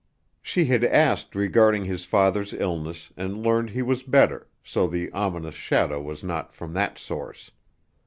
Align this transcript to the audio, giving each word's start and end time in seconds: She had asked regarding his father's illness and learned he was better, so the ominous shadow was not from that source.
She 0.41 0.65
had 0.65 0.83
asked 0.83 1.35
regarding 1.35 1.85
his 1.85 2.05
father's 2.05 2.55
illness 2.55 3.11
and 3.15 3.43
learned 3.45 3.69
he 3.69 3.83
was 3.83 4.01
better, 4.01 4.47
so 4.63 4.87
the 4.87 5.11
ominous 5.11 5.53
shadow 5.53 6.01
was 6.01 6.23
not 6.23 6.51
from 6.51 6.73
that 6.73 6.97
source. 6.97 7.51